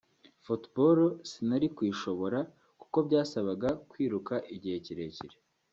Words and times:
football 0.45 0.99
sinari 1.29 1.67
kuyishobora 1.75 2.39
kuko 2.81 2.97
byasabaga 3.07 3.69
kwiruka 3.89 4.33
igihe 4.55 4.77
kirekire 4.85 5.35